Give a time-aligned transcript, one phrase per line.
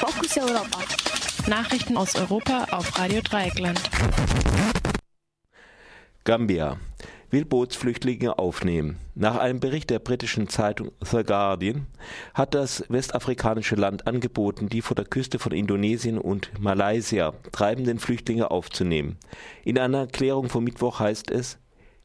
[0.00, 0.78] Fokus Europa.
[1.46, 3.78] Nachrichten aus Europa auf Radio Dreieckland.
[6.24, 6.78] Gambia
[7.30, 8.96] will Bootsflüchtlinge aufnehmen.
[9.14, 11.86] Nach einem Bericht der britischen Zeitung The Guardian
[12.32, 18.50] hat das westafrikanische Land angeboten, die vor der Küste von Indonesien und Malaysia treibenden Flüchtlinge
[18.50, 19.18] aufzunehmen.
[19.64, 21.58] In einer Erklärung vom Mittwoch heißt es,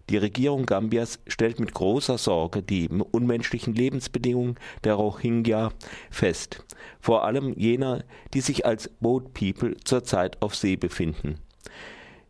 [0.09, 5.71] die Regierung Gambias stellt mit großer Sorge die unmenschlichen Lebensbedingungen der Rohingya
[6.11, 6.63] fest,
[6.99, 8.03] vor allem jener,
[8.33, 11.39] die sich als Boat People zurzeit auf See befinden.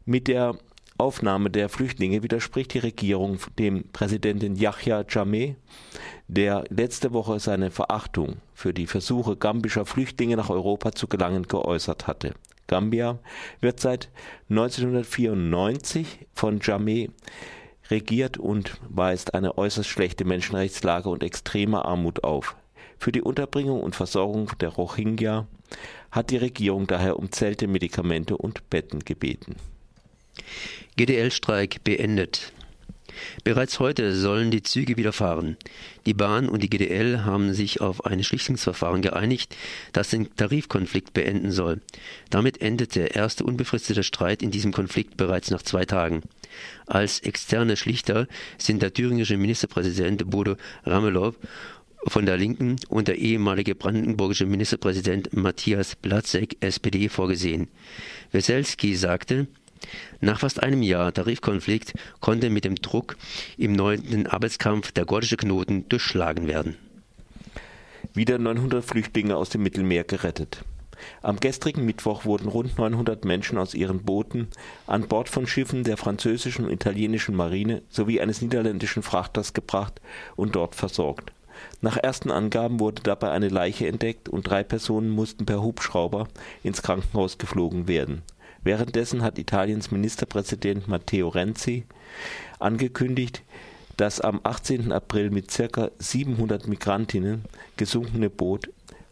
[0.06, 0.58] Mit der
[0.98, 5.58] Aufnahme der Flüchtlinge widerspricht die Regierung dem Präsidenten Yahya Jammeh,
[6.30, 12.08] der letzte Woche seine Verachtung für die Versuche gambischer Flüchtlinge nach Europa zu gelangen geäußert
[12.08, 12.34] hatte.
[12.68, 13.20] Gambia
[13.60, 14.10] wird seit
[14.50, 17.10] 1994 von Jammeh
[17.90, 22.56] regiert und weist eine äußerst schlechte Menschenrechtslage und extreme Armut auf.
[22.98, 25.48] Für die Unterbringung und Versorgung der Rohingya
[26.12, 29.56] hat die Regierung daher um Zelte, Medikamente und Betten gebeten.
[30.96, 32.54] GDL-Streik beendet.
[33.44, 35.58] Bereits heute sollen die Züge wieder fahren.
[36.06, 39.56] Die Bahn und die GDL haben sich auf ein Schlichtungsverfahren geeinigt,
[39.94, 41.82] das den Tarifkonflikt beenden soll.
[42.30, 46.24] Damit endet der erste unbefristete Streit in diesem Konflikt bereits nach zwei Tagen.
[46.86, 51.34] Als externe Schlichter sind der thüringische Ministerpräsident Bodo Ramelow
[52.08, 57.68] von der Linken und der ehemalige brandenburgische Ministerpräsident Matthias Platzek SPD vorgesehen.
[58.32, 59.48] Weselski sagte,
[60.20, 63.18] nach fast einem Jahr Tarifkonflikt konnte mit dem Druck
[63.58, 66.76] im neunten Arbeitskampf der gordische Knoten durchschlagen werden.
[68.14, 70.64] Wieder 900 Flüchtlinge aus dem Mittelmeer gerettet.
[71.22, 74.48] Am gestrigen Mittwoch wurden rund 900 Menschen aus ihren Booten
[74.88, 80.02] an Bord von Schiffen der französischen und italienischen Marine sowie eines niederländischen Frachters gebracht
[80.36, 81.32] und dort versorgt.
[81.82, 86.28] Nach ersten Angaben wurde dabei eine Leiche entdeckt und drei Personen mussten per Hubschrauber
[86.64, 88.24] ins Krankenhaus geflogen werden.
[88.64, 91.86] Währenddessen hat Italiens Ministerpräsident Matteo Renzi
[92.60, 93.44] angekündigt,
[93.98, 94.92] das am 18.
[94.92, 95.92] April mit ca.
[96.00, 97.46] 700 Migrantinnen
[97.78, 98.70] gesunkene Boot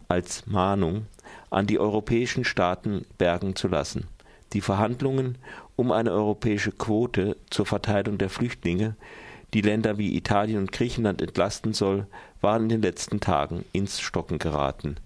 [0.08, 1.06] als Mahnung
[1.50, 4.08] an die europäischen Staaten bergen zu lassen.
[4.54, 5.38] Die Verhandlungen
[5.76, 8.96] um eine europäische Quote zur Verteilung der Flüchtlinge,
[9.54, 12.08] die Länder wie Italien und Griechenland entlasten soll,
[12.42, 14.98] waren in den letzten Tagen ins Stocken geraten.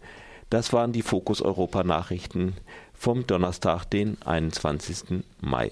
[0.50, 2.56] Das waren die Fokus Europa Nachrichten
[2.94, 5.24] vom Donnerstag, den 21.
[5.42, 5.72] Mai.